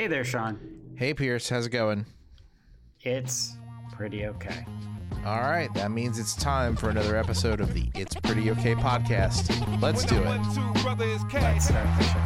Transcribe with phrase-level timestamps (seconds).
[0.00, 0.58] Hey there, Sean.
[0.94, 2.06] Hey, Pierce, how's it going?
[3.02, 3.58] It's
[3.92, 4.64] pretty okay.
[5.26, 9.50] All right, that means it's time for another episode of the It's Pretty Okay podcast.
[9.82, 10.24] Let's do it.
[10.24, 12.18] Let's start the show.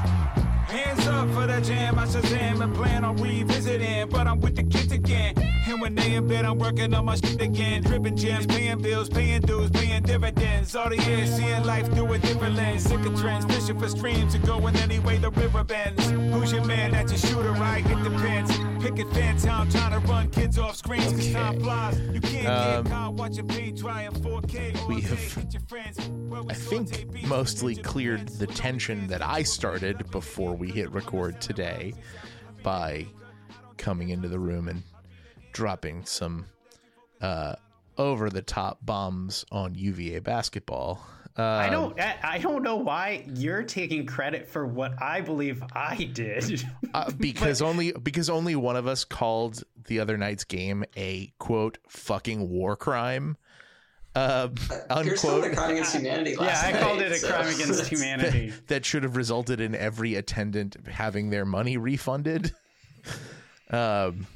[0.70, 4.08] Hands up for the jam, I Shazam and plan on revisiting.
[4.08, 5.34] But I'm with the kids again.
[5.66, 7.82] And when they in bed, I'm working on my shit again.
[7.82, 10.33] Dripping gems, paying bills, paying dues, paying dividends.
[10.74, 12.82] All the years, seeing life through a different lens.
[12.84, 16.08] Sick of trends, fishing for streams and going any way the river bends.
[16.10, 16.90] Who's your man?
[16.92, 17.84] That's your shooter, right?
[17.86, 18.50] It depends.
[18.82, 22.00] Picket fan town, trying to run kids off screens, cause time flies.
[22.12, 24.74] You can't Um, get caught watching paint dry in 4K.
[24.80, 26.08] all we have, Get your friends.
[26.08, 31.92] Well, I think, mostly cleared the tension that I started before we hit record today
[32.64, 33.06] by
[33.76, 34.82] coming into the room and
[35.52, 36.46] dropping some
[37.20, 37.54] uh,
[37.98, 41.04] over the top bombs on UVA basketball.
[41.36, 41.98] Uh, I don't.
[42.00, 46.64] I, I don't know why you're taking credit for what I believe I did.
[46.94, 51.78] Uh, because only because only one of us called the other night's game a quote
[51.88, 53.36] fucking war crime.
[54.14, 54.48] Uh,
[55.02, 57.28] Here's called a unquote crime against humanity yeah, last I night, called it a so-
[57.30, 58.52] crime against humanity.
[58.68, 62.52] that should have resulted in every attendant having their money refunded.
[63.70, 64.28] um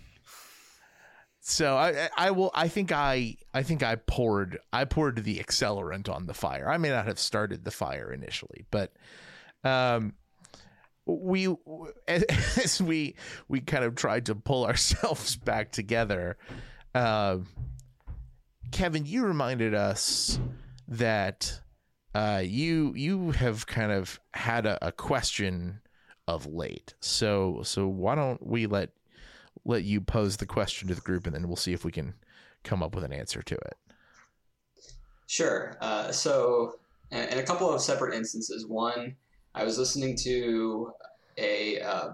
[1.48, 6.08] so I I- will I think I I think I poured I poured the accelerant
[6.08, 6.68] on the fire.
[6.68, 8.92] I may not have started the fire initially, but
[9.64, 10.14] um
[11.06, 11.48] we
[12.08, 13.16] as we
[13.48, 16.36] we kind of tried to pull ourselves back together
[16.94, 17.38] uh,
[18.70, 20.38] kevin you reminded us
[20.86, 21.60] that
[22.14, 25.80] uh, you you have kind of had a, a question
[26.26, 28.90] of late so so why don't we let
[29.64, 32.14] let you pose the question to the group and then we'll see if we can
[32.64, 33.76] come up with an answer to it
[35.28, 35.76] Sure.
[35.82, 36.78] Uh, so,
[37.10, 39.14] in, a couple of separate instances, one,
[39.54, 40.90] I was listening to
[41.36, 42.08] a uh,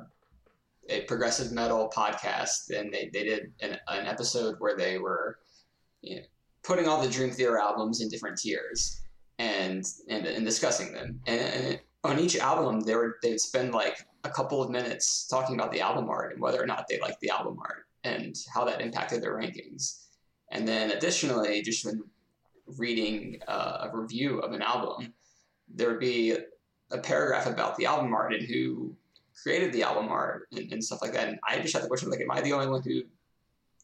[0.89, 5.39] a progressive metal podcast, and they, they did an, an episode where they were
[6.03, 6.23] you know,
[6.65, 9.01] putting all the Dream Theater albums in different tiers
[9.39, 11.21] and and, and discussing them.
[11.29, 15.55] And, and on each album, they were they'd spend like a couple of minutes talking
[15.55, 18.65] about the album art and whether or not they liked the album art and how
[18.65, 20.05] that impacted their rankings.
[20.51, 22.03] And then additionally, just when
[22.79, 25.13] reading uh, a review of an album,
[25.69, 26.37] there would be
[26.91, 28.95] a paragraph about the album art and who
[29.43, 31.29] created the album art and, and stuff like that.
[31.29, 33.03] And I just had the question like, am I the only one who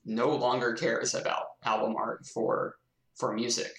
[0.04, 2.76] no longer cares about album art for
[3.16, 3.72] for music?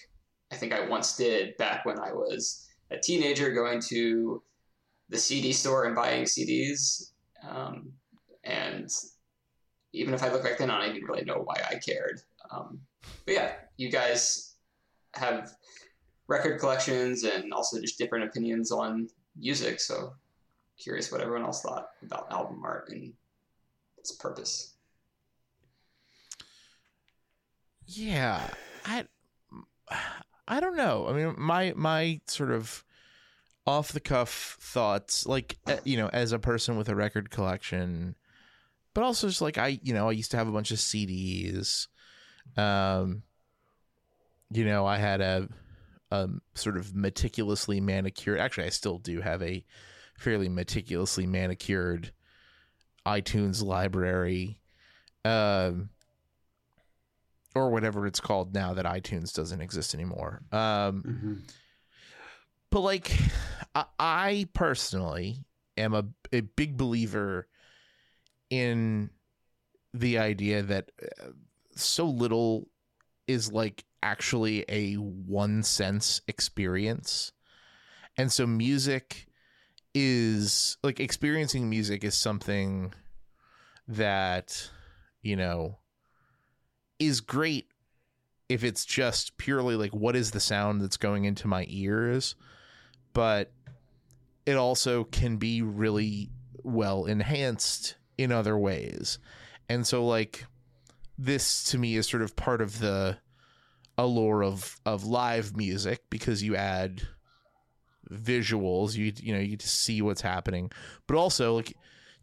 [0.51, 4.43] I think I once did back when I was a teenager going to
[5.11, 7.11] the CD store and buying CDs.
[7.47, 7.91] Um,
[8.43, 8.89] and
[9.93, 12.21] even if I look back then on, I didn't really know why I cared.
[12.49, 12.79] Um,
[13.25, 14.55] but yeah, you guys
[15.13, 15.51] have
[16.27, 19.81] record collections and also just different opinions on music.
[19.81, 20.13] So
[20.79, 23.13] curious what everyone else thought about album art and
[23.97, 24.75] its purpose.
[27.85, 28.49] Yeah,
[28.85, 29.05] I
[30.47, 31.07] I don't know.
[31.09, 32.85] I mean, my my sort of
[33.71, 38.15] off the cuff thoughts, like uh, you know, as a person with a record collection,
[38.93, 41.87] but also just like I, you know, I used to have a bunch of CDs.
[42.57, 43.23] Um,
[44.51, 45.47] you know, I had a
[46.11, 48.39] um sort of meticulously manicured.
[48.39, 49.63] Actually, I still do have a
[50.17, 52.11] fairly meticulously manicured
[53.05, 54.59] iTunes library.
[55.23, 55.89] Um
[57.55, 60.41] or whatever it's called now that iTunes doesn't exist anymore.
[60.51, 61.51] Um, Mhm.
[62.71, 63.15] But like,
[63.99, 65.45] I, personally
[65.77, 67.47] am a, a big believer
[68.49, 69.09] in
[69.93, 71.27] the idea that uh,
[71.75, 72.67] so little
[73.27, 77.31] is like actually a one sense experience.
[78.17, 79.27] And so music
[79.93, 82.93] is like experiencing music is something
[83.87, 84.69] that,
[85.21, 85.79] you know,
[86.99, 87.67] is great
[88.49, 92.35] if it's just purely like what is the sound that's going into my ears
[93.13, 93.51] but
[94.45, 96.29] it also can be really
[96.63, 99.19] well enhanced in other ways.
[99.69, 100.45] And so like
[101.17, 103.17] this to me is sort of part of the
[103.97, 107.01] allure of of live music because you add
[108.09, 110.71] visuals you you know you get to see what's happening.
[111.07, 111.75] But also like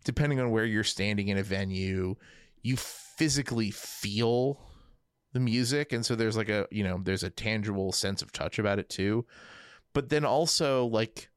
[0.04, 2.16] depending on where you're standing in a venue
[2.62, 4.60] you physically feel
[5.32, 5.92] the music.
[5.92, 8.88] And so there's like a you know there's a tangible sense of touch about it
[8.88, 9.24] too
[9.92, 11.28] but then also like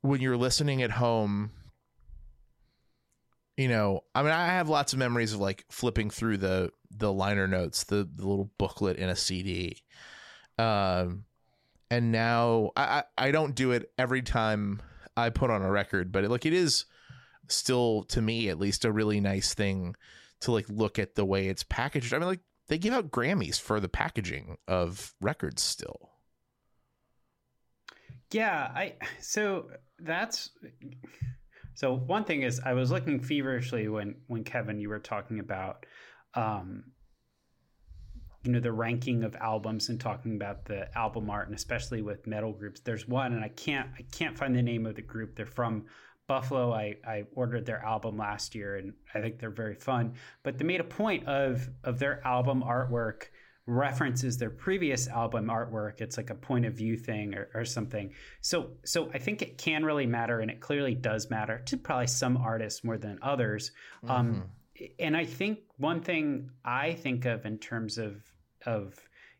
[0.00, 1.50] when you're listening at home
[3.56, 7.12] you know i mean i have lots of memories of like flipping through the the
[7.12, 9.76] liner notes the, the little booklet in a cd
[10.58, 11.24] um
[11.92, 14.80] and now I, I don't do it every time
[15.14, 16.86] I put on a record, but it, like it is
[17.48, 19.94] still to me at least a really nice thing
[20.40, 22.14] to like look at the way it's packaged.
[22.14, 26.11] I mean like they give out Grammys for the packaging of records still.
[28.32, 30.50] Yeah, I so that's
[31.74, 35.86] so one thing is I was looking feverishly when when Kevin you were talking about
[36.34, 36.84] um
[38.44, 42.26] you know the ranking of albums and talking about the album art and especially with
[42.26, 42.80] metal groups.
[42.80, 45.36] There's one and I can't I can't find the name of the group.
[45.36, 45.86] They're from
[46.26, 46.72] Buffalo.
[46.72, 50.14] I I ordered their album last year and I think they're very fun.
[50.42, 53.26] But they made a point of of their album artwork
[53.66, 56.00] references their previous album artwork.
[56.00, 58.12] It's like a point of view thing or, or something.
[58.40, 62.08] So so i think it can really matter and it clearly does matter to probably
[62.08, 63.70] some artists more than others.
[64.08, 64.44] Um,
[64.98, 68.22] and i think one thing i think of in terms of
[68.66, 68.94] of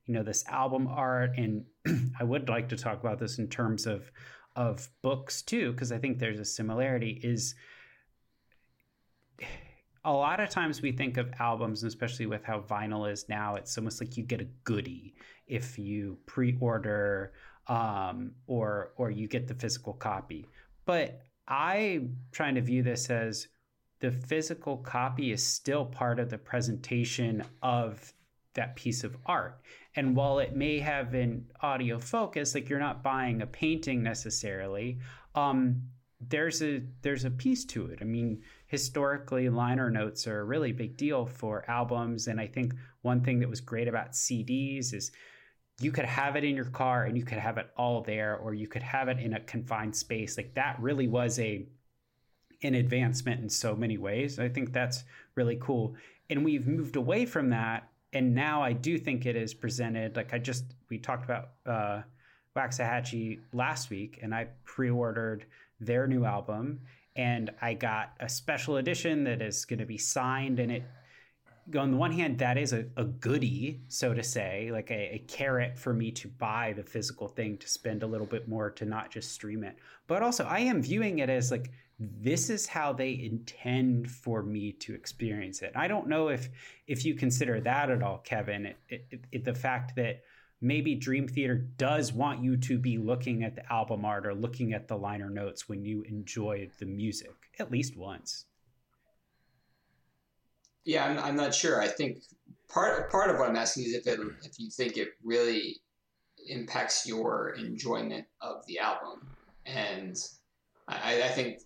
[0.06, 1.64] you know this album art and
[2.20, 4.10] i would like to talk about this in terms of
[4.56, 7.54] of books too because i think there's a similarity is
[10.04, 13.76] a lot of times we think of albums, especially with how vinyl is now, it's
[13.78, 15.14] almost like you get a goodie
[15.46, 17.32] if you pre-order
[17.69, 20.46] um, or or you get the physical copy.
[20.84, 23.49] But I'm trying to view this as
[24.00, 28.12] the physical copy is still part of the presentation of
[28.55, 29.60] that piece of art.
[29.94, 34.98] And while it may have an audio focus, like you're not buying a painting necessarily,
[35.34, 35.82] um,
[36.28, 37.98] there's a there's a piece to it.
[38.00, 42.26] I mean, historically liner notes are a really big deal for albums.
[42.26, 45.12] And i think one thing that was great about cds is
[45.80, 48.54] you could have it in your car and you could have it all there or
[48.54, 50.38] you could have it in a confined space.
[50.38, 51.66] Like that really was a
[52.62, 54.38] an advancement in so many ways.
[54.38, 55.04] I think that's
[55.34, 55.94] really cool.
[56.30, 57.90] And we've moved away from that.
[58.14, 62.02] And now i do think it is presented like i just we talked about uh
[62.56, 65.46] Waxahatchee last week and i pre-ordered
[65.80, 66.80] their new album
[67.17, 70.59] and I got a special edition that is going to be signed.
[70.59, 70.82] And it,
[71.79, 75.19] on the one hand, that is a, a goodie, so to say, like a, a,
[75.29, 78.85] carrot for me to buy the physical thing to spend a little bit more to
[78.85, 79.76] not just stream it.
[80.06, 84.73] But also, I am viewing it as like this is how they intend for me
[84.73, 85.73] to experience it.
[85.76, 86.49] I don't know if
[86.87, 88.67] if you consider that at all, Kevin.
[88.67, 90.23] It, it, it, the fact that
[90.62, 94.73] maybe Dream Theater does want you to be looking at the album art or looking
[94.73, 98.47] at the liner notes when you enjoy the music at least once.
[100.85, 101.81] Yeah, I'm, I'm not sure.
[101.81, 102.19] I think
[102.69, 105.76] part part of what I'm asking is if it, if you think it really
[106.49, 109.29] impacts your enjoyment of the album,
[109.67, 110.17] and
[110.88, 111.58] I, I think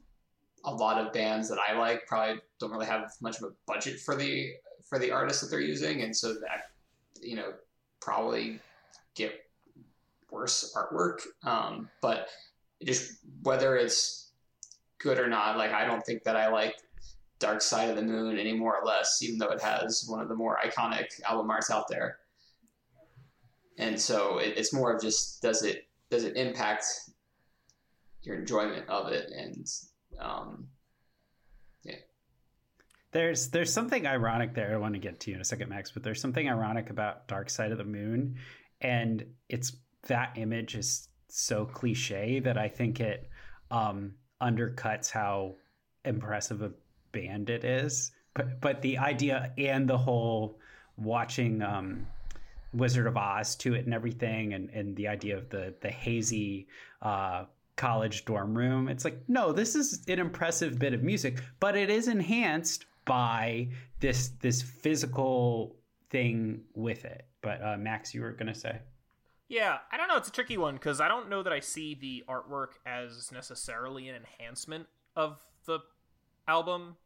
[0.65, 4.01] a lot of bands that I like probably don't really have much of a budget
[4.01, 4.51] for the
[4.89, 6.71] for the artists that they're using, and so that
[7.23, 7.53] you know
[8.01, 8.61] probably
[9.17, 9.35] get
[10.31, 11.21] worse artwork.
[11.43, 12.29] Um, but
[12.85, 14.31] just whether it's
[14.99, 16.77] good or not, like I don't think that I like
[17.39, 20.29] Dark Side of the Moon any more or less, even though it has one of
[20.29, 22.19] the more iconic album arts out there.
[23.79, 26.85] And so it, it's more of just does it does it impact
[28.23, 29.67] your enjoyment of it and
[30.19, 30.69] um,
[31.83, 31.97] yeah.
[33.13, 34.75] There's there's something ironic there.
[34.75, 37.29] I want to get to you in a second, Max, but there's something ironic about
[37.29, 38.37] Dark Side of the Moon
[38.81, 39.77] and it's
[40.09, 43.29] that image is so cliche that I think it
[43.71, 45.55] um, undercuts how
[46.05, 46.73] impressive a
[47.13, 48.13] band it is.
[48.35, 50.59] But but the idea and the whole
[50.97, 52.07] watching um,
[52.73, 56.69] Wizard of Oz to it and everything, and and the idea of the the hazy.
[57.03, 57.45] Uh,
[57.77, 61.91] college dorm room it's like no this is an impressive bit of music but it
[61.91, 63.69] is enhanced by
[64.01, 65.77] this this physical
[66.11, 68.81] thing with it but uh, Max, you were gonna say.
[69.49, 70.17] Yeah, I don't know.
[70.17, 74.09] It's a tricky one because I don't know that I see the artwork as necessarily
[74.09, 75.79] an enhancement of the
[76.49, 76.97] album,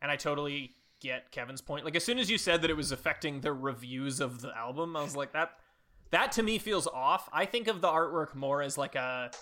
[0.00, 1.84] and I totally get Kevin's point.
[1.84, 4.94] Like as soon as you said that it was affecting the reviews of the album,
[4.94, 5.50] I was like that.
[6.12, 7.28] That to me feels off.
[7.32, 9.32] I think of the artwork more as like a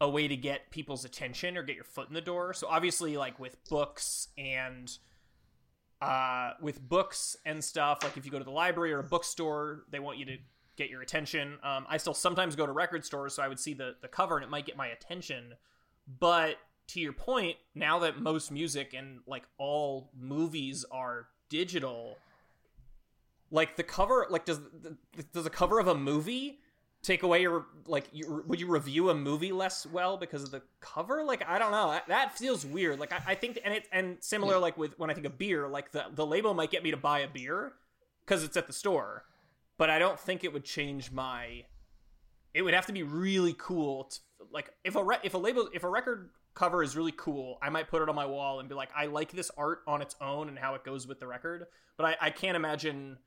[0.00, 2.54] a way to get people's attention or get your foot in the door.
[2.54, 4.96] So obviously, like with books and
[6.04, 8.00] uh, with books and stuff.
[8.02, 10.36] Like if you go to the library or a bookstore, they want you to
[10.76, 11.58] get your attention.
[11.62, 14.36] Um, I still sometimes go to record stores, so I would see the the cover
[14.36, 15.54] and it might get my attention.
[16.20, 16.56] But
[16.88, 22.18] to your point, now that most music and like all movies are digital,
[23.50, 24.60] like the cover, like does
[25.32, 26.60] does the cover of a movie
[27.04, 30.62] take away your like you, would you review a movie less well because of the
[30.80, 34.16] cover like i don't know that, feels weird like I, I, think and it and
[34.20, 36.90] similar like with when i think of beer like the, the label might get me
[36.90, 37.74] to buy a beer
[38.24, 39.24] because it's at the store
[39.76, 41.64] but i don't think it would change my
[42.54, 44.20] it would have to be really cool to,
[44.52, 47.58] like if a re- if a label if a record cover is really cool.
[47.60, 50.00] I might put it on my wall and be like, I like this art on
[50.00, 51.66] its own and how it goes with the record.
[51.96, 53.18] But I, I can't imagine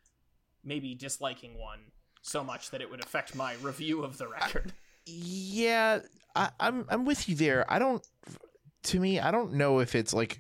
[0.64, 1.80] maybe disliking one
[2.28, 4.74] so much that it would affect my review of the record.
[5.06, 6.00] Yeah,
[6.36, 7.66] I, I'm I'm with you there.
[7.72, 8.06] I don't.
[8.84, 10.40] To me, I don't know if it's like.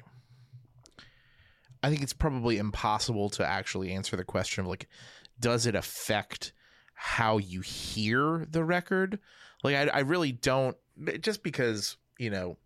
[1.84, 4.90] I think it's probably impossible to actually answer the question of like,
[5.40, 6.52] does it affect
[6.94, 9.20] how you hear the record?
[9.64, 10.76] Like, I, I really don't.
[11.22, 12.58] Just because you know,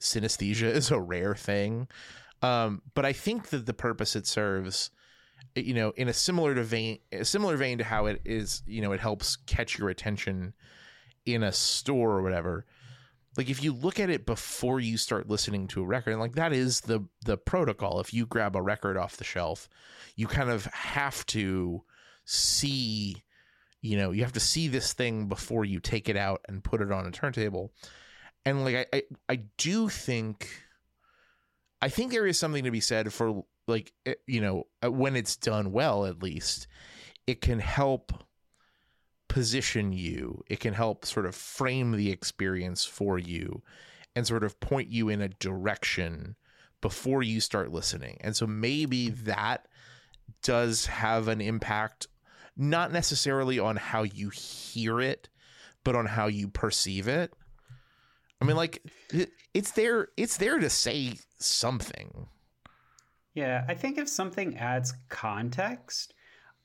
[0.00, 1.88] synesthesia is a rare thing,
[2.42, 4.90] um, but I think that the purpose it serves
[5.54, 8.82] you know in a similar to vein a similar vein to how it is you
[8.82, 10.54] know it helps catch your attention
[11.24, 12.64] in a store or whatever.
[13.36, 16.36] Like if you look at it before you start listening to a record and like
[16.36, 18.00] that is the the protocol.
[18.00, 19.68] If you grab a record off the shelf
[20.14, 21.82] you kind of have to
[22.24, 23.22] see
[23.82, 26.80] you know you have to see this thing before you take it out and put
[26.80, 27.72] it on a turntable.
[28.44, 30.65] And like i i, I do think
[31.86, 35.16] i think there is something to be said for like eh, you know uh, when
[35.16, 36.66] it's done well at least
[37.26, 38.12] it can help
[39.28, 40.42] position you.
[40.48, 43.62] It can help sort of frame the experience for you
[44.14, 46.36] and sort of point you in a direction
[46.80, 48.18] before you start listening.
[48.22, 49.68] And so maybe that
[50.42, 52.06] does have an impact
[52.56, 55.28] not necessarily on how you hear it
[55.84, 57.32] but on how you perceive it
[58.40, 58.82] i mean like
[59.54, 62.28] it's there it's there to say something
[63.36, 66.14] yeah, I think if something adds context,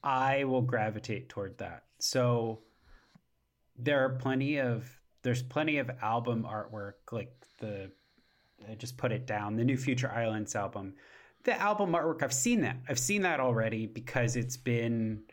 [0.01, 1.83] I will gravitate toward that.
[1.99, 2.61] So
[3.77, 4.89] there are plenty of
[5.21, 7.91] there's plenty of album artwork like the
[8.69, 10.93] I just put it down, the new Future Islands album.
[11.43, 12.77] The album artwork, I've seen that.
[12.87, 15.23] I've seen that already because it's been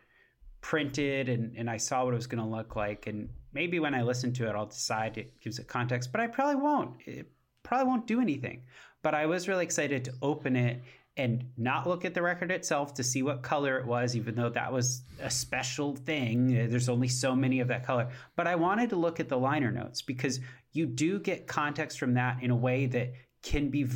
[0.60, 3.06] printed and, and I saw what it was going to look like.
[3.06, 3.28] And
[3.58, 6.54] maybe when I listen to it, I'll decide it gives it context, but I probably
[6.54, 6.92] won't.
[7.06, 7.26] It
[7.64, 8.62] probably won't do anything.
[9.02, 10.80] But I was really excited to open it
[11.16, 14.48] and not look at the record itself to see what color it was, even though
[14.50, 16.70] that was a special thing.
[16.70, 18.08] There's only so many of that color.
[18.36, 20.38] But I wanted to look at the liner notes because
[20.72, 23.12] you do get context from that in a way that
[23.42, 23.88] can be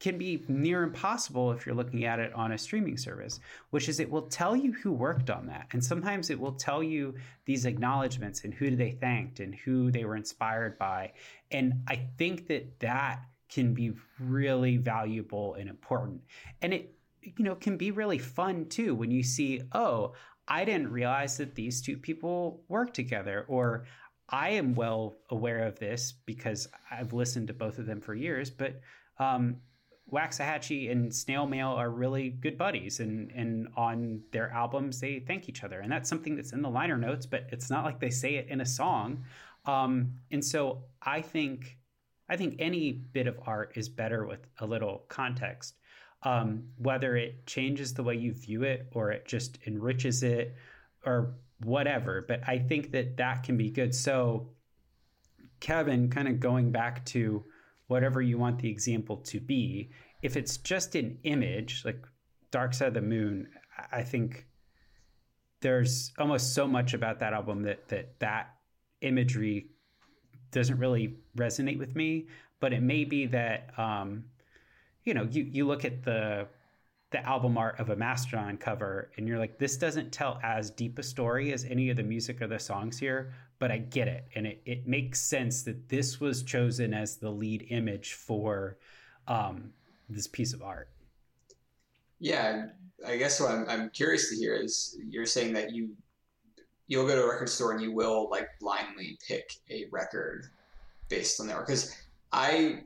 [0.00, 4.00] can be near impossible if you're looking at it on a streaming service, which is
[4.00, 5.66] it will tell you who worked on that.
[5.72, 10.04] And sometimes it will tell you these acknowledgments and who they thanked and who they
[10.04, 11.12] were inspired by.
[11.50, 16.22] And I think that that can be really valuable and important.
[16.60, 20.14] And it, you know, can be really fun too when you see, oh,
[20.46, 23.86] I didn't realize that these two people work together, or
[24.28, 28.50] I am well aware of this because I've listened to both of them for years,
[28.50, 28.80] but
[29.18, 29.56] um,
[30.14, 35.48] Waxahatchee and Snail Mail are really good buddies, and and on their albums they thank
[35.48, 38.10] each other, and that's something that's in the liner notes, but it's not like they
[38.10, 39.24] say it in a song.
[39.66, 41.78] Um, and so I think
[42.28, 45.74] I think any bit of art is better with a little context.
[46.22, 50.54] Um, whether it changes the way you view it or it just enriches it
[51.04, 52.24] or whatever.
[52.26, 53.94] But I think that that can be good.
[53.94, 54.48] So,
[55.60, 57.44] Kevin, kind of going back to
[57.88, 59.90] whatever you want the example to be,
[60.24, 62.02] if it's just an image, like
[62.50, 63.46] Dark Side of the Moon,
[63.92, 64.46] I think
[65.60, 68.54] there's almost so much about that album that that that
[69.02, 69.66] imagery
[70.50, 72.28] doesn't really resonate with me.
[72.58, 74.24] But it may be that um,
[75.04, 76.48] you know you you look at the
[77.10, 80.98] the album art of a Mastodon cover and you're like, this doesn't tell as deep
[80.98, 84.24] a story as any of the music or the songs here, but I get it.
[84.34, 88.78] And it, it makes sense that this was chosen as the lead image for
[89.28, 89.70] um,
[90.08, 90.88] this piece of art.
[92.18, 92.66] Yeah,
[93.06, 95.90] I guess what I'm, I'm curious to hear is you're saying that you
[96.86, 100.46] you'll go to a record store and you will like blindly pick a record
[101.08, 101.96] based on that because
[102.32, 102.80] I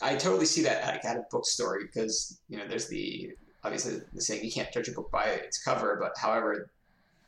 [0.00, 3.30] I totally see that like, at a bookstore because you know there's the
[3.64, 6.70] obviously the saying you can't judge a book by its cover, but however,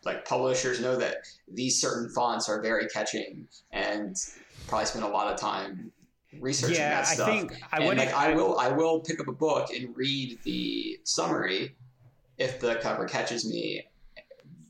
[0.05, 1.17] like publishers know that
[1.53, 4.17] these certain fonts are very catching and
[4.67, 5.93] probably spend a lot of time
[6.39, 7.29] researching yeah, that stuff.
[7.29, 10.39] I think I would like I will I will pick up a book and read
[10.45, 11.75] the summary
[12.39, 13.85] if the cover catches me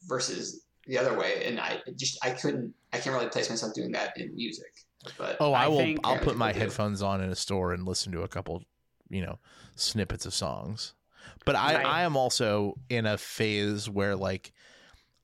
[0.07, 3.93] versus the other way, and I just I couldn't I can't really place myself doing
[3.93, 4.73] that in music.
[5.17, 5.79] But oh, I, I will.
[5.79, 6.59] think- I'll put my do.
[6.59, 8.63] headphones on in a store and listen to a couple,
[9.09, 9.39] you know,
[9.77, 10.95] snippets of songs.
[11.45, 11.87] But I, Right.
[11.87, 14.53] I am also in a phase where like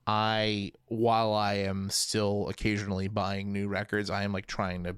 [0.07, 4.97] I, while I am still occasionally buying new records, I am like trying to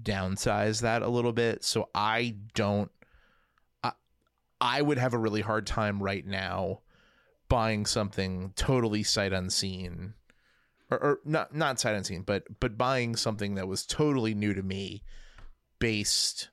[0.00, 1.64] downsize that a little bit.
[1.64, 2.90] So I don't.
[3.82, 3.92] I,
[4.60, 6.80] I would have a really hard time right now
[7.48, 10.14] buying something totally sight unseen
[10.92, 14.62] or, or not not sight unseen, but but buying something that was totally new to
[14.62, 15.02] me,
[15.78, 16.50] based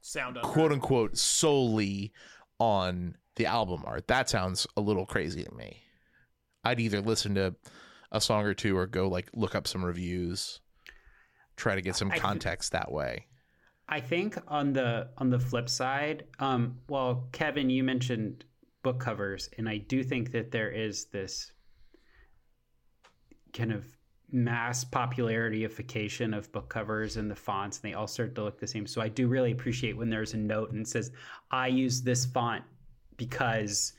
[0.00, 0.52] sound unheard.
[0.52, 2.12] quote unquote solely
[2.58, 4.08] on the album art.
[4.08, 5.82] That sounds a little crazy to me.
[6.64, 7.54] I'd either listen to
[8.12, 10.60] a song or two or go like look up some reviews,
[11.60, 13.26] try to get some I th- context that way.
[13.88, 18.44] I think on the on the flip side, um, well, Kevin, you mentioned
[18.82, 21.52] book covers, and I do think that there is this
[23.52, 23.84] kind of
[24.32, 28.66] mass popularityification of book covers and the fonts, and they all start to look the
[28.66, 28.86] same.
[28.86, 31.10] So I do really appreciate when there's a note and says,
[31.50, 32.64] "I use this font
[33.16, 33.92] because."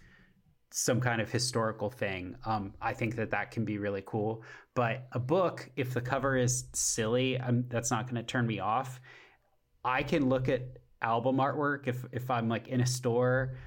[0.72, 2.36] Some kind of historical thing.
[2.46, 4.44] Um, I think that that can be really cool.
[4.74, 8.60] But a book, if the cover is silly, I'm, that's not going to turn me
[8.60, 9.02] off.
[9.84, 10.62] I can look at
[11.02, 13.58] album artwork if if I'm like in a store.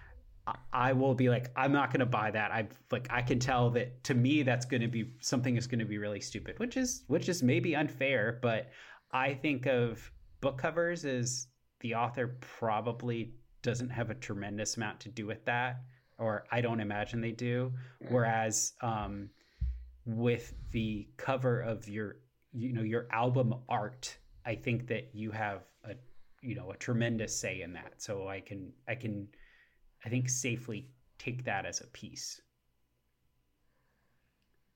[0.73, 2.51] I- will be like, I'm not going to buy that.
[2.51, 5.79] I like, I can tell that to me that's going to be something is going
[5.79, 8.39] to be really stupid, which is which is maybe unfair.
[8.43, 8.69] But
[9.11, 10.11] I think of
[10.43, 11.47] book covers as
[11.81, 15.81] the author probably doesn't have a tremendous amount to do with that,
[16.19, 17.73] or I don't imagine they do.
[18.09, 19.31] Whereas um,
[20.07, 22.17] with the cover of your
[22.53, 24.17] you know your album art
[24.47, 25.95] i think that you have a
[26.43, 27.95] you know a tremendous say in that.
[27.99, 29.29] So i can i can
[30.05, 32.41] i think safely take that as a piece.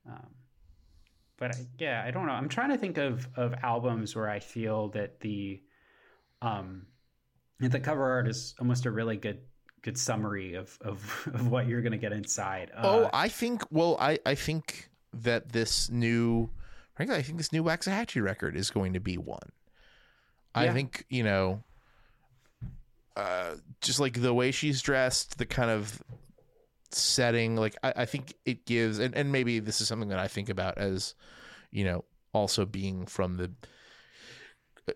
[0.07, 0.35] Um,
[1.37, 2.33] but I, yeah i don't know.
[2.33, 5.63] I'm trying to think of of albums where i feel that the
[6.41, 6.87] um
[7.61, 9.41] the cover art is almost a really good
[9.83, 13.63] good summary of of, of what you're going to get inside oh, Uh, I think.
[13.71, 16.51] Well, I I think that this new,
[16.95, 19.53] frankly, I think this new Waxahatchee record is going to be one.
[20.55, 21.63] I think you know,
[23.17, 26.03] uh, just like the way she's dressed, the kind of
[26.91, 30.27] setting, like I, I think it gives, and and maybe this is something that I
[30.27, 31.15] think about as,
[31.71, 33.53] you know, also being from the.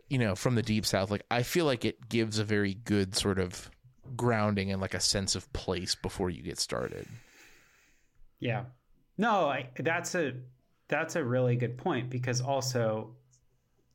[0.08, 3.14] You know, from the deep south, like I feel like it gives a very good
[3.14, 3.70] sort of
[4.16, 7.06] grounding and like a sense of place before you get started.
[8.40, 8.64] Yeah.
[9.18, 10.34] No, I, that's a
[10.88, 13.14] that's a really good point because also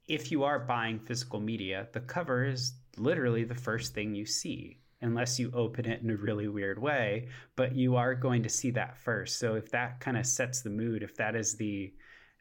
[0.08, 4.80] if you are buying physical media, the cover is literally the first thing you see
[5.02, 8.72] unless you open it in a really weird way, but you are going to see
[8.72, 9.38] that first.
[9.38, 11.94] So if that kind of sets the mood, if that is the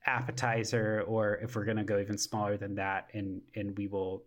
[0.06, 4.22] appetizer or if we're going to go even smaller than that and and we will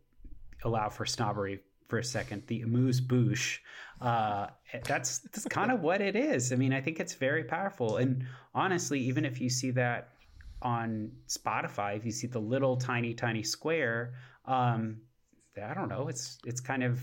[0.66, 3.60] allow for snobbery for a second, the amuse bouche.
[4.00, 4.48] Uh,
[4.86, 6.54] that's that's kind of what it is.
[6.54, 7.98] I mean, I think it's very powerful.
[7.98, 8.26] And
[8.56, 10.10] honestly, even if you see that
[10.62, 14.14] on Spotify, if you see the little tiny tiny square,
[14.46, 15.02] um,
[15.62, 16.08] I don't know.
[16.08, 17.02] It's it's kind of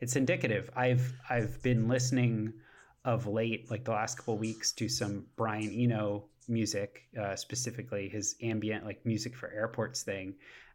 [0.00, 0.68] it's indicative.
[0.76, 2.52] I've I've been listening
[3.04, 8.36] of late, like the last couple weeks, to some Brian Eno music, uh, specifically his
[8.42, 10.34] ambient like music for airports thing.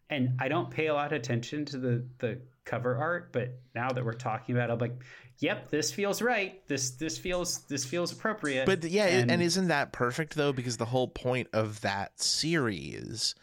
[0.09, 3.89] And I don't pay a lot of attention to the the cover art, but now
[3.89, 5.03] that we're talking about, it, I'm like,
[5.39, 6.61] yep, this feels right.
[6.67, 8.65] This this feels this feels appropriate.
[8.65, 10.53] But yeah, and, isn't that perfect though?
[10.53, 13.33] Because the whole point of that series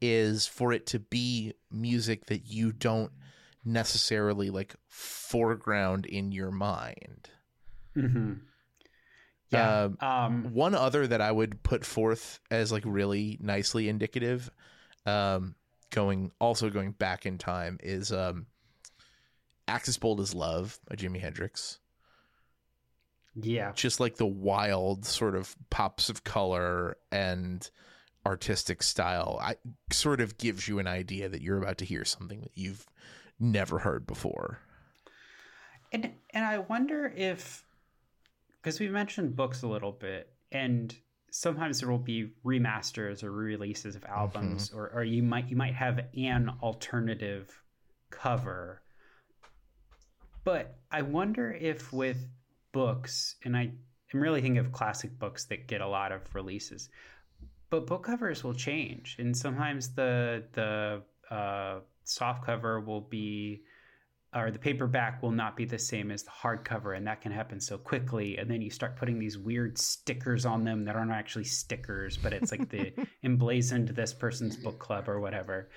[0.00, 3.10] is for it to be music that you don't
[3.64, 7.30] necessarily like foreground in your mind.
[7.96, 8.40] Mhm.
[9.50, 14.50] yeah, Um, um, One other that I would put forth as like really nicely indicative,
[15.06, 15.56] um,
[15.90, 18.46] going also going back in time is um,
[19.68, 21.78] "Axis Bold as Love" by Jimi Hendrix.
[23.34, 27.70] yeah, just like the wild sort of pops of color and
[28.26, 29.54] artistic style i
[29.90, 32.84] sort of gives you an idea that you're about to hear something that you've
[33.38, 34.58] never heard before
[35.92, 37.64] And and I wonder if
[38.60, 40.94] because we mentioned books a little bit, and
[41.30, 44.12] sometimes there will be remasters or re-releases of mm-hmm.
[44.12, 47.62] albums, or or you might you might have an alternative
[48.10, 48.82] cover.
[50.44, 52.18] But I wonder if with
[52.72, 53.70] books, and I
[54.14, 56.88] am really thinking of classic books that get a lot of releases,
[57.70, 61.02] but book covers will change, and sometimes the the
[61.34, 63.62] uh, soft cover will be
[64.34, 67.58] or the paperback will not be the same as the hardcover and that can happen
[67.58, 68.36] so quickly.
[68.36, 72.32] And then you start putting these weird stickers on them that aren't actually stickers but
[72.32, 72.92] it's like the
[73.24, 75.70] emblazoned this person's book club or whatever.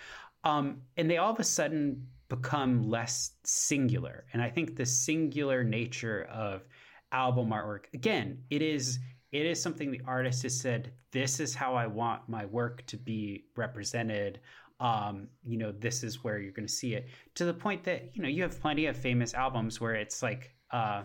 [0.43, 4.24] Um, and they all of a sudden become less singular.
[4.32, 6.63] And i think the singular nature of
[7.12, 9.00] album artwork again it is
[9.34, 12.96] it is something the artist has said this is how i want my work to
[12.96, 14.39] be represented.
[14.80, 17.08] Um, you know, this is where you're going to see it.
[17.36, 20.56] To the point that, you know, you have plenty of famous albums where it's like
[20.72, 21.04] uh,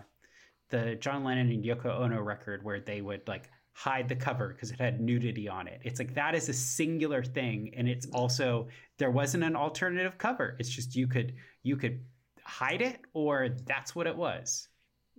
[0.69, 4.71] the John Lennon and Yoko Ono record where they would like hide the cover because
[4.71, 5.79] it had nudity on it.
[5.83, 7.75] It's like that is a singular thing.
[7.77, 10.55] And it's also, there wasn't an alternative cover.
[10.57, 11.99] It's just you could, you could
[12.43, 14.67] hide it or that's what it was.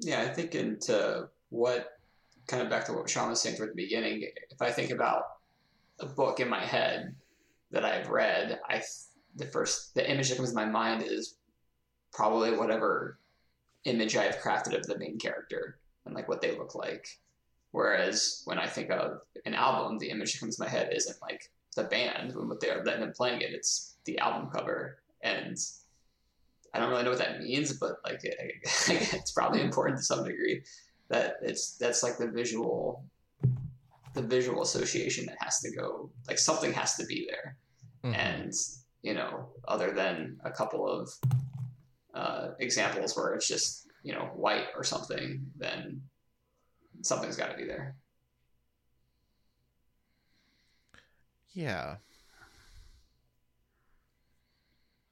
[0.00, 2.00] Yeah, I think into what
[2.48, 4.28] kind of back to what Sean was saying toward the beginning.
[4.50, 5.22] If I think about
[6.00, 7.14] a book in my head
[7.70, 8.82] that I've read, I
[9.36, 11.36] the first the image that comes to my mind is
[12.12, 13.20] probably whatever
[13.84, 17.06] image I have crafted of the main character and like what they look like.
[17.72, 21.20] Whereas when I think of an album, the image that comes to my head isn't
[21.20, 23.52] like the band when what they're them playing it.
[23.52, 25.56] It's the album cover, and
[26.72, 30.24] I don't really know what that means, but like it, it's probably important to some
[30.24, 30.62] degree
[31.08, 33.04] that it's that's like the visual
[34.14, 37.56] the visual association that has to go like something has to be there
[38.04, 38.14] mm-hmm.
[38.14, 38.52] and
[39.02, 41.10] you know other than a couple of
[42.14, 46.00] uh, examples where it's just you know white or something then
[47.02, 47.96] something's got to be there
[51.52, 51.96] yeah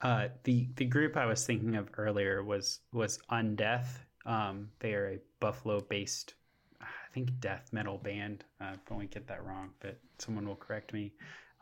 [0.02, 4.04] uh, the the group I was thinking of earlier was was Undeath.
[4.24, 6.34] Um, they are a Buffalo based,
[6.80, 8.44] I think, death metal band.
[8.60, 11.12] Uh, if I get that wrong, but someone will correct me.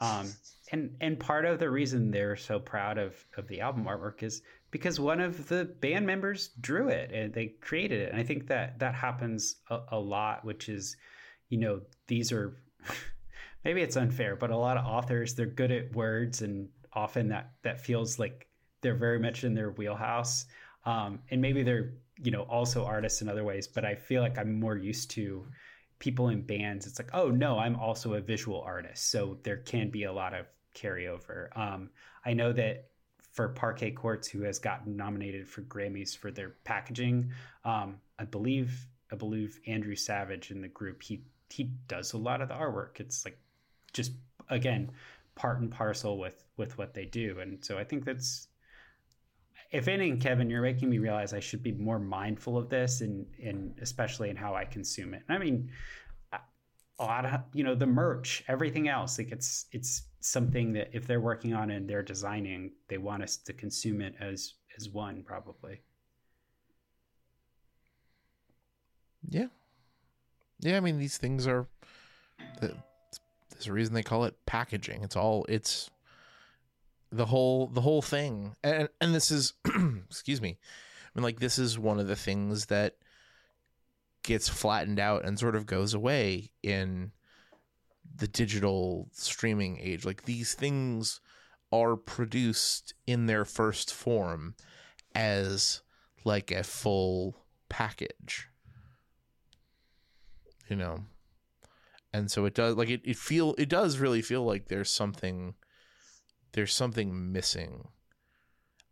[0.01, 0.33] Um,
[0.73, 4.43] and and part of the reason they're so proud of of the album artwork is
[4.75, 8.11] because one of the band members drew it and they created it.
[8.11, 10.97] And I think that that happens a, a lot, which is,
[11.49, 12.57] you know, these are
[13.65, 17.53] maybe it's unfair, but a lot of authors they're good at words and often that
[17.63, 18.49] that feels like
[18.81, 20.47] they're very much in their wheelhouse.
[20.85, 24.39] Um, and maybe they're you know also artists in other ways, but I feel like
[24.39, 25.47] I'm more used to
[26.01, 26.85] people in bands.
[26.89, 30.35] It's like, oh no, I'm also a visual artist, so there can be a lot
[30.35, 31.57] of carryover.
[31.57, 31.91] Um,
[32.27, 32.89] I know that
[33.35, 37.33] for Parquet Courts, who has gotten nominated for Grammys for their packaging,
[37.65, 42.41] um, I believe I believe Andrew Savage in the group he he does a lot
[42.41, 43.01] of the artwork.
[43.01, 43.39] It's like
[43.93, 44.13] just
[44.49, 44.91] again
[45.35, 48.49] part and parcel with with what they do, and so I think that's
[49.73, 53.27] if anything, Kevin, you're making me realize I should be more mindful of this, and
[53.43, 55.25] and especially in how I consume it.
[55.29, 55.71] I mean,
[56.99, 59.19] a lot of you know the merch, everything else.
[59.19, 63.37] Like it's it's something that if they're working on and they're designing, they want us
[63.37, 65.81] to consume it as as one probably.
[69.29, 69.47] Yeah,
[70.61, 70.77] yeah.
[70.77, 71.67] I mean, these things are.
[72.61, 75.03] There's a reason they call it packaging.
[75.03, 75.91] It's all it's
[77.15, 79.53] the whole the whole thing and and this is
[80.11, 82.97] excuse me i mean like this is one of the things that
[84.25, 87.13] gets flattened out and sort of goes away in
[88.17, 90.05] the digital streaming age.
[90.05, 91.21] Like these things
[91.71, 94.57] are produced in their first form
[95.15, 95.83] as
[96.25, 97.37] like a full
[97.69, 98.49] package.
[100.69, 101.05] You know?
[102.13, 105.55] And so it does like it, it feel it does really feel like there's something
[106.53, 107.89] there's something missing.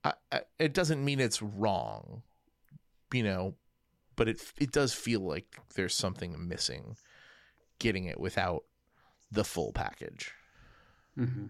[0.05, 2.23] I, I, it doesn't mean it's wrong,
[3.13, 3.55] you know,
[4.23, 6.97] but it it does feel like there's something missing
[7.81, 8.63] getting it without
[9.33, 10.31] the full package.
[11.19, 11.47] Mm-hmm.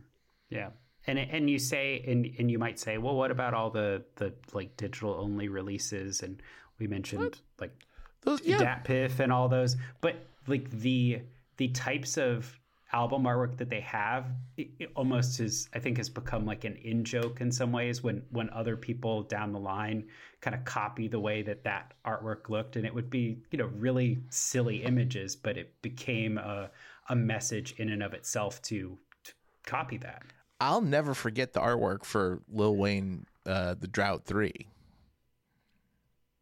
[0.48, 0.70] Yeah.
[1.06, 4.32] And and you say and and you might say, well, what about all the the
[4.54, 6.22] like digital only releases?
[6.22, 6.42] And
[6.78, 7.40] we mentioned what?
[7.60, 7.74] like
[8.22, 8.56] those yeah.
[8.56, 11.20] DatPiff and all those, but like the
[11.58, 12.58] the types of
[12.92, 14.26] album artwork that they have
[14.56, 18.02] it, it almost is i think has become like an in joke in some ways
[18.02, 20.04] when when other people down the line
[20.42, 22.76] kind of copy the way that that artwork looked.
[22.76, 26.70] And it would be you know really silly images but it became a,
[27.08, 29.32] a message in and of itself to, to
[29.64, 30.24] copy that.
[30.60, 34.52] I'll never forget the artwork for lil wayne uh, the drought 3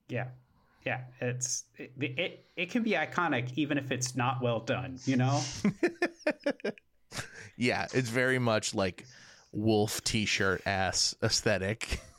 [0.08, 0.28] yeah
[0.84, 5.16] yeah it's it, it, it can be iconic even if it's not well done you
[5.16, 5.40] know?
[7.56, 9.04] Yeah it's very much like
[9.52, 12.00] wolf t-shirt ass aesthetic.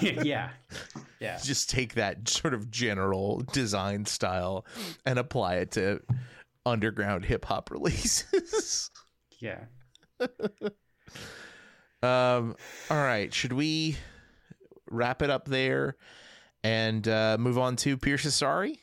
[0.00, 0.50] Yeah.
[1.20, 1.38] Yeah.
[1.42, 4.66] Just take that sort of general design style
[5.06, 6.00] and apply it to
[6.66, 8.90] underground hip-hop releases.
[9.38, 9.64] Yeah.
[12.02, 12.56] Um
[12.90, 13.96] all right should we
[14.90, 15.96] wrap it up there
[16.64, 18.78] and uh, move on to Pierce Asari?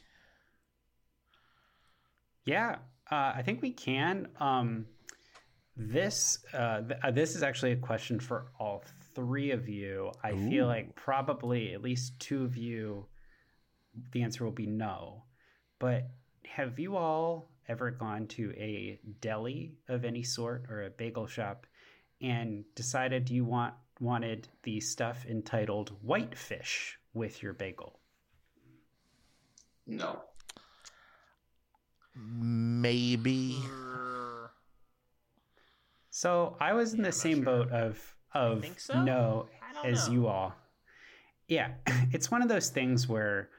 [2.45, 2.77] Yeah,
[3.11, 4.29] uh, I think we can.
[4.39, 4.85] Um,
[5.75, 8.83] this uh, th- uh, this is actually a question for all
[9.15, 10.11] three of you.
[10.23, 10.49] I Ooh.
[10.49, 13.07] feel like probably at least two of you,
[14.11, 15.23] the answer will be no.
[15.79, 16.07] But
[16.45, 21.65] have you all ever gone to a deli of any sort or a bagel shop
[22.21, 27.99] and decided you want wanted the stuff entitled whitefish with your bagel?
[29.87, 30.21] No.
[32.15, 33.57] Maybe.
[36.09, 37.45] So I was in the same sure.
[37.45, 39.01] boat of of so.
[39.03, 39.47] no
[39.83, 40.13] as know.
[40.13, 40.53] you all.
[41.47, 41.71] yeah,
[42.11, 43.49] it's one of those things where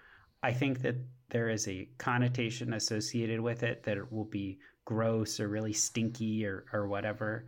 [0.43, 0.97] I think that
[1.31, 6.45] there is a connotation associated with it that it will be gross or really stinky
[6.45, 7.47] or, or whatever.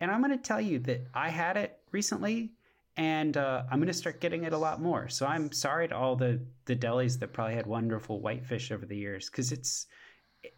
[0.00, 2.52] And I'm going to tell you that I had it recently
[2.96, 5.08] and uh, I'm going to start getting it a lot more.
[5.08, 8.96] So I'm sorry to all the, the delis that probably had wonderful whitefish over the
[8.96, 9.86] years because it's,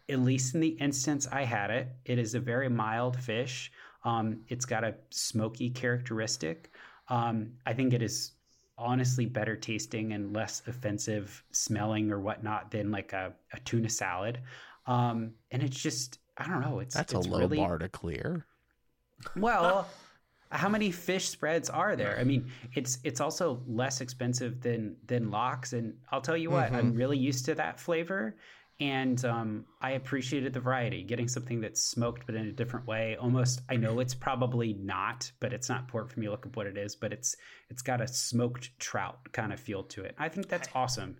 [0.07, 3.71] at least in the instance I had it, it is a very mild fish.
[4.05, 6.71] Um, it's got a smoky characteristic.
[7.09, 8.33] Um, I think it is
[8.77, 14.39] honestly better tasting and less offensive smelling or whatnot than like a, a tuna salad.
[14.85, 16.79] Um, and it's just, I don't know.
[16.79, 18.45] It's That's it's a low really, bar to clear.
[19.35, 19.87] Well,
[20.51, 22.17] how many fish spreads are there?
[22.19, 26.71] I mean, it's it's also less expensive than than lox, and I'll tell you what,
[26.71, 28.35] I'm really used to that flavor,
[28.79, 31.03] and um, I appreciated the variety.
[31.03, 33.61] Getting something that's smoked but in a different way, almost.
[33.69, 36.31] I know it's probably not, but it's not pork from you.
[36.31, 37.35] Look at what it is, but it's
[37.69, 40.15] it's got a smoked trout kind of feel to it.
[40.17, 41.17] I think that's awesome.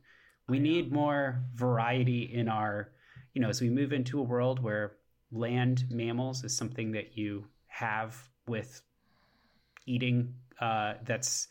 [0.47, 2.89] We need more variety in our,
[3.35, 4.93] you know, as we move into a world where
[5.31, 8.81] land mammals is something that you have with
[9.89, 10.33] eating.
[10.61, 11.47] Uh, that's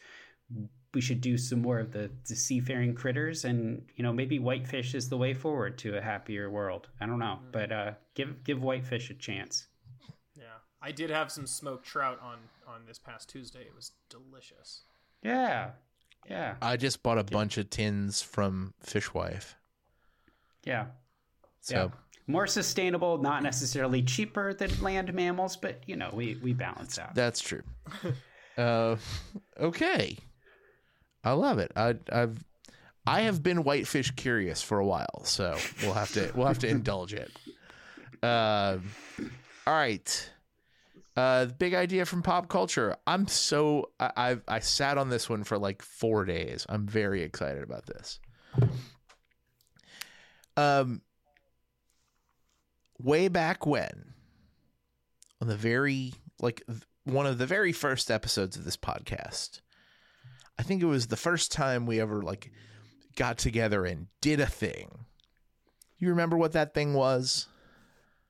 [0.95, 4.95] we should do some more of the, the seafaring critters, and you know maybe whitefish
[4.95, 6.89] is the way forward to a happier world.
[7.01, 9.67] I don't know, but uh, give give whitefish a chance.
[10.37, 10.45] Yeah,
[10.81, 13.61] I did have some smoked trout on on this past Tuesday.
[13.61, 14.83] It was delicious.
[15.23, 15.71] Yeah,
[16.29, 19.55] yeah, I just bought a bunch of tins from Fishwife.
[20.65, 20.87] yeah.
[21.61, 21.89] So yeah.
[22.31, 27.15] More sustainable, not necessarily cheaper than land mammals, but you know we we balance out.
[27.15, 27.63] that's true.
[28.59, 28.97] uh,
[29.59, 30.17] okay.
[31.25, 31.73] I love it.
[31.77, 32.45] I, I've
[33.07, 36.69] I have been whitefish curious for a while, so we'll have to we'll have to
[36.69, 37.31] indulge it.
[38.23, 38.91] Um,
[39.67, 40.31] all right.
[41.17, 42.97] Uh, the big idea from pop culture.
[43.07, 46.67] I'm so I, I've I sat on this one for like four days.
[46.69, 48.21] I'm very excited about this.
[50.57, 51.03] Um,
[53.01, 54.13] way back when,
[55.41, 56.63] on the very like
[57.09, 59.61] one of the very first episodes of this podcast,
[60.59, 62.51] I think it was the first time we ever like
[63.17, 65.05] got together and did a thing.
[65.99, 67.47] You remember what that thing was?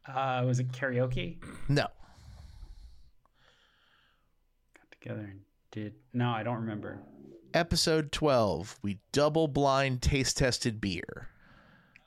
[0.07, 1.37] Uh, was it karaoke?
[1.69, 1.87] No.
[4.75, 5.95] Got together and did.
[6.13, 7.01] No, I don't remember.
[7.55, 11.29] Episode 12, we double blind taste tested beer.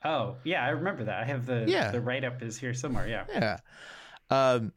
[0.04, 1.20] Oh, yeah, I remember that.
[1.20, 1.90] I have the Yeah.
[1.92, 3.06] the write up is here somewhere.
[3.06, 3.24] Yeah.
[3.32, 3.58] Yeah.
[4.30, 4.72] Um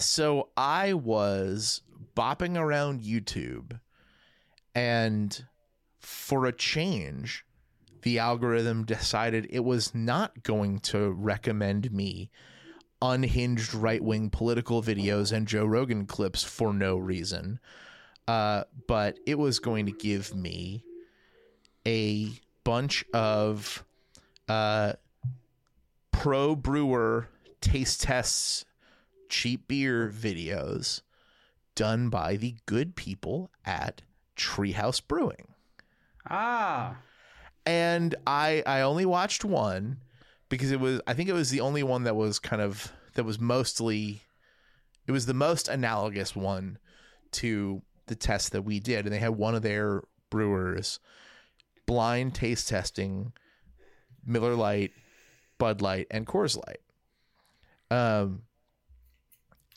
[0.00, 1.82] so I was
[2.16, 3.80] bopping around YouTube
[4.74, 5.44] and
[6.00, 7.44] for a change
[8.02, 12.30] the algorithm decided it was not going to recommend me
[13.02, 17.60] unhinged right-wing political videos and Joe Rogan clips for no reason.
[18.26, 20.84] Uh, but it was going to give me
[21.86, 22.30] a
[22.64, 23.84] bunch of
[24.48, 24.92] uh,
[26.12, 27.28] pro brewer
[27.60, 28.64] taste tests
[29.28, 31.02] cheap beer videos
[31.74, 34.02] done by the good people at
[34.36, 35.48] Tree House Brewing.
[36.28, 36.96] Ah,
[37.64, 39.98] And I I only watched one
[40.48, 43.24] because it was I think it was the only one that was kind of that
[43.24, 44.22] was mostly
[45.06, 46.78] it was the most analogous one
[47.32, 50.98] to the test that we did and they had one of their brewers
[51.86, 53.32] blind taste testing
[54.26, 54.92] Miller Lite,
[55.56, 56.80] Bud Light, and Coors Light.
[57.90, 58.42] Um,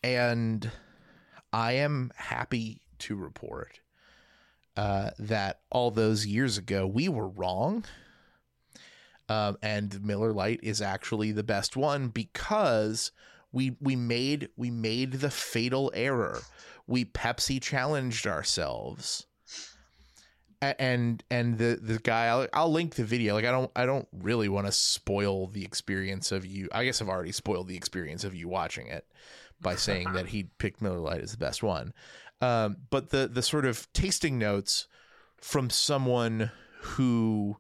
[0.04, 0.70] and
[1.54, 3.80] I am happy to report
[4.78, 7.86] uh, that all those years ago we were wrong.
[9.30, 13.12] Um, and Miller Lite is actually the best one because
[13.52, 16.42] we we made we made the fatal error.
[16.88, 19.26] We Pepsi challenged ourselves
[20.62, 24.08] and and the the guy I'll, I'll link the video like i don't i don't
[24.14, 28.24] really want to spoil the experience of you i guess i've already spoiled the experience
[28.24, 29.08] of you watching it
[29.62, 31.94] by saying that he picked miller lite as the best one.
[32.42, 34.88] Um, but the the sort of tasting notes
[35.38, 37.58] from someone who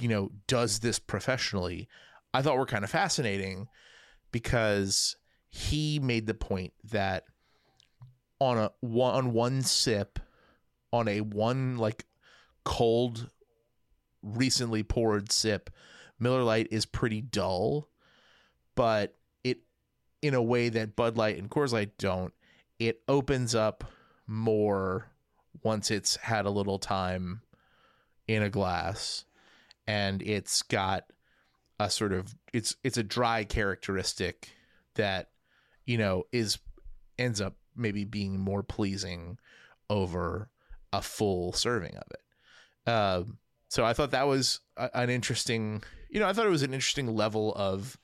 [0.00, 1.88] you know does this professionally
[2.32, 3.68] i thought were kind of fascinating
[4.32, 5.16] because
[5.48, 7.24] he made the point that
[8.40, 10.18] on a one on one sip
[10.92, 12.06] on a one like
[12.64, 13.28] cold
[14.22, 15.70] recently poured sip
[16.18, 17.88] miller Lite is pretty dull
[18.74, 19.14] but
[20.24, 22.32] in a way that bud light and coors light don't
[22.78, 23.84] it opens up
[24.26, 25.10] more
[25.62, 27.42] once it's had a little time
[28.26, 29.26] in a glass
[29.86, 31.04] and it's got
[31.78, 34.48] a sort of it's it's a dry characteristic
[34.94, 35.28] that
[35.84, 36.58] you know is
[37.18, 39.38] ends up maybe being more pleasing
[39.90, 40.48] over
[40.92, 42.90] a full serving of it.
[42.90, 46.62] Um, so I thought that was a, an interesting, you know, I thought it was
[46.62, 47.98] an interesting level of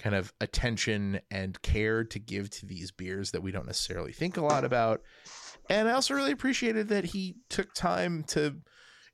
[0.00, 4.36] kind of attention and care to give to these beers that we don't necessarily think
[4.36, 5.02] a lot about.
[5.68, 8.56] And I also really appreciated that he took time to,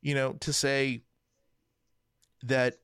[0.01, 1.03] you know, to say
[2.45, 2.77] that,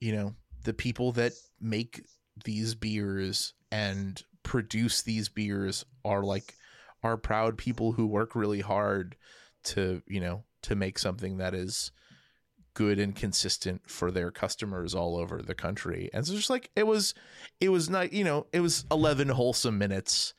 [0.00, 2.04] you know, the people that make
[2.44, 6.54] these beers and produce these beers are like
[7.02, 9.16] are proud people who work really hard
[9.64, 11.90] to, you know, to make something that is
[12.74, 16.10] good and consistent for their customers all over the country.
[16.12, 17.14] And so just like it was
[17.60, 20.34] it was not, you know, it was 11 wholesome minutes.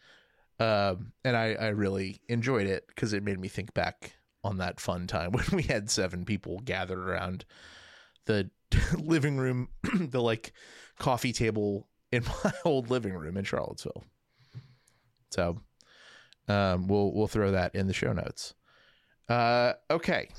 [0.60, 4.14] Um and I I really enjoyed it cuz it made me think back
[4.44, 7.46] on that fun time when we had seven people gathered around
[8.26, 8.50] the
[8.98, 10.54] living room, the like
[10.98, 14.04] coffee table in my old living room in Charlottesville.
[15.32, 15.62] So,
[16.48, 18.54] um, we'll we'll throw that in the show notes.
[19.30, 20.30] Uh, okay,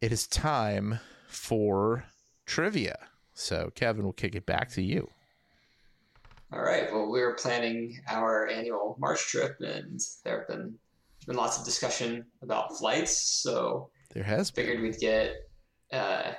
[0.00, 2.04] it is time for
[2.46, 2.96] trivia.
[3.34, 5.08] So, Kevin, we'll kick it back to you.
[6.52, 6.90] All right.
[6.92, 10.74] Well, we're planning our annual March trip, and there have been
[11.26, 13.42] been lots of discussion about flights.
[13.42, 14.64] So There has been.
[14.64, 15.34] figured we'd get
[15.92, 16.32] uh,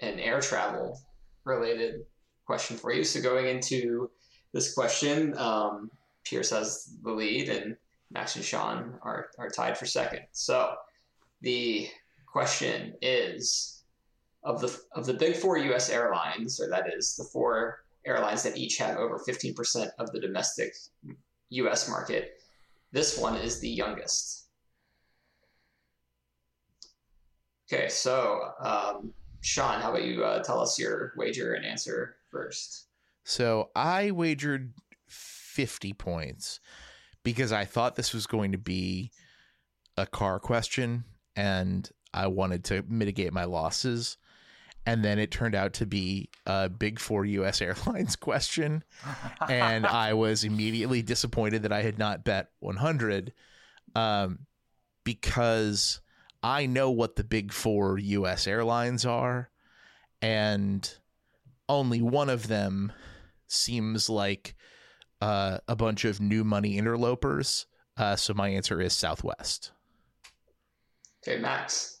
[0.00, 1.00] an air travel
[1.44, 2.02] related
[2.46, 3.02] question for you.
[3.02, 4.08] So going into
[4.52, 5.90] this question, um,
[6.24, 7.76] Pierce has the lead, and
[8.12, 10.20] Max and Sean are, are tied for second.
[10.30, 10.76] So
[11.40, 11.88] the
[12.36, 13.82] question is
[14.42, 15.88] of the of the big four U.S.
[15.88, 20.20] airlines, or that is the four airlines that each have over fifteen percent of the
[20.20, 20.74] domestic
[21.48, 21.88] U.S.
[21.88, 22.34] market.
[22.92, 24.48] This one is the youngest.
[27.72, 32.88] Okay, so um, Sean, how about you uh, tell us your wager and answer first?
[33.24, 34.74] So I wagered
[35.08, 36.60] 50 points
[37.24, 39.10] because I thought this was going to be
[39.96, 44.16] a car question and I wanted to mitigate my losses.
[44.88, 48.84] And then it turned out to be a big four US Airlines question.
[49.48, 53.32] And I was immediately disappointed that I had not bet 100
[53.94, 54.40] um,
[55.04, 56.00] because
[56.42, 59.50] I know what the big four US airlines are.
[60.22, 60.88] And
[61.68, 62.92] only one of them
[63.48, 64.54] seems like
[65.20, 67.66] uh, a bunch of new money interlopers.
[67.96, 69.72] Uh, so my answer is Southwest.
[71.26, 71.95] Okay, Max.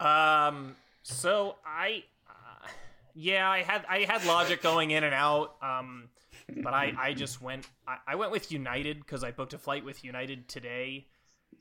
[0.00, 0.76] Um.
[1.02, 2.68] So I, uh,
[3.14, 5.56] yeah, I had I had logic going in and out.
[5.62, 6.08] Um,
[6.62, 9.84] but I I just went I, I went with United because I booked a flight
[9.84, 11.06] with United today,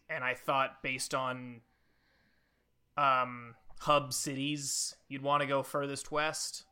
[0.10, 1.62] and I thought based on
[2.98, 6.66] um hub cities you'd want to go furthest west.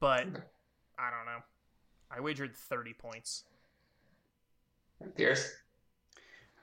[0.00, 0.26] But
[0.98, 1.42] I don't know.
[2.10, 3.44] I wagered thirty points.
[5.16, 5.50] Pierce.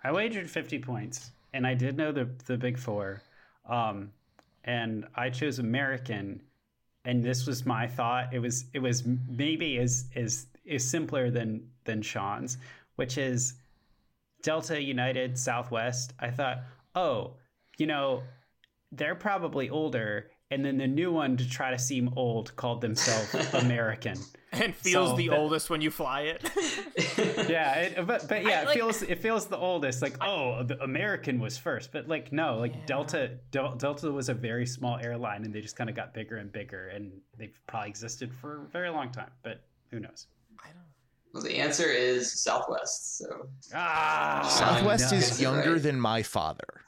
[0.04, 3.21] I wagered 50 points, and I did know the the big four,
[3.65, 4.12] um,
[4.63, 6.41] and I chose American,
[7.06, 8.34] and this was my thought.
[8.34, 12.58] It was it was maybe is is is simpler than than Sean's,
[12.95, 13.56] which is
[14.41, 16.13] Delta, United, Southwest.
[16.19, 16.60] I thought,
[16.95, 17.36] oh,
[17.78, 18.24] you know,
[18.91, 23.33] they're probably older, and then the new one to try to seem old called themselves
[23.53, 24.17] American.
[24.53, 26.41] And feels So the that- oldest when you fly it.
[27.49, 30.01] yeah, it, but but yeah, I, it feels it feels the oldest.
[30.01, 34.33] Like oh, the American was first, but like no, like Delta Del- Delta was a
[34.33, 37.89] very small airline, and they just kind of got bigger and bigger, and they've probably
[37.89, 39.31] existed for a very long time.
[39.41, 40.27] But who knows?
[40.61, 40.83] I don't.
[41.33, 43.19] Well, the answer is Southwest.
[43.19, 45.81] So Ah, Southwest is younger right.
[45.83, 46.81] than my father.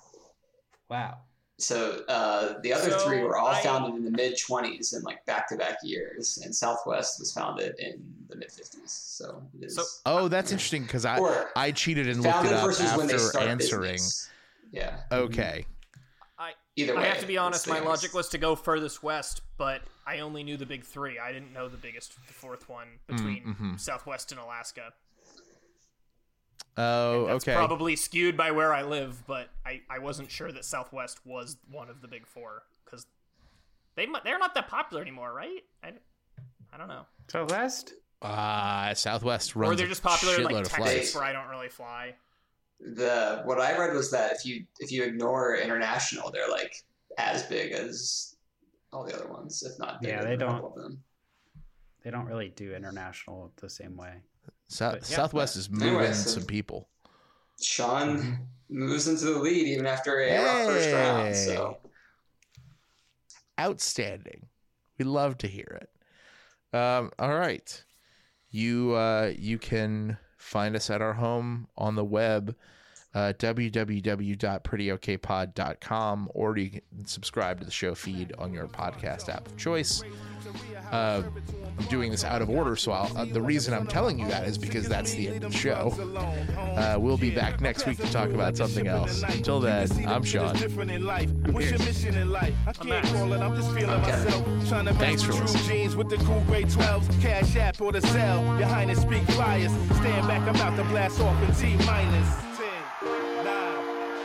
[0.89, 1.19] wow.
[1.63, 5.03] So uh, the other So three were all I- founded in the mid twenties and
[5.03, 8.91] like back to back years, and Southwest was founded in the mid fifties.
[8.91, 12.53] So it is So- Oh, that's interesting because I Or I cheated and looked it
[12.53, 13.93] up versus when they after answering.
[13.93, 14.29] business.
[14.71, 15.01] Yeah.
[15.11, 15.65] Okay,
[16.37, 17.67] I Either way, I have to be honest.
[17.67, 21.19] My the logic was to go furthest west, but I only knew the big three.
[21.19, 23.79] I didn't know the biggest, the fourth one between mhm.
[23.79, 24.91] Southwest and Alaska.
[26.77, 27.53] Oh That's okay.
[27.55, 31.89] probably skewed by where I live, but I, I wasn't sure that Southwest was one
[31.89, 33.05] of the big four because
[33.95, 35.63] they they're not that popular anymore, right?
[35.83, 35.93] I,
[36.73, 37.93] I don't know, Southwest.
[38.21, 41.15] Uh, Southwest runs or they're just popular in like Texas, flights.
[41.15, 42.15] where I don't really fly.
[42.79, 46.73] the what I read was that if you if you ignore international, they're like
[47.17, 48.35] as big as
[48.93, 50.13] all the other ones, if not bigger.
[50.13, 51.03] Yeah, they than don't- couple Of them.
[52.03, 54.15] They don't really do international the same way.
[54.73, 56.89] Sou- but yeah, Southwest is moving Anyway, so- some people.
[57.61, 61.35] Sean moves into the lead even after a rough first round.
[61.35, 61.77] So
[63.59, 64.47] Outstanding.
[64.97, 66.75] We love to hear it.
[66.77, 67.83] Um, all right.
[68.49, 72.55] You uh, you can find us at our home on the web
[73.15, 79.57] uh, www.prettyokpod.com, or you can subscribe to the show feed on your podcast app of
[79.57, 80.03] choice.
[80.91, 81.23] Uh,
[81.79, 84.47] I'm doing this out of order, so I'll, uh, the reason I'm telling you that
[84.47, 85.91] is because that's the end of the show.
[86.75, 89.23] Uh, we'll be back next week to talk about something else.
[89.23, 90.55] Until then, I'm Sean.
[94.95, 95.97] Thanks for listening.
[95.97, 98.43] With the cool grade 12s, cash app or the cell.
[98.59, 99.71] Your highness speak flyers.
[99.71, 102.52] Stand back, I'm about to blast off in T minus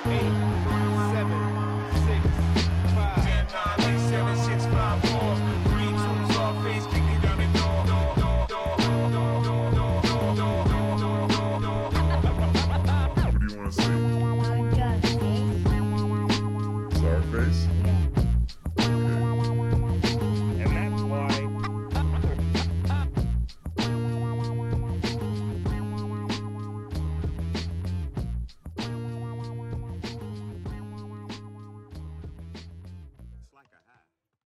[0.05, 0.38] 10, 9, 8.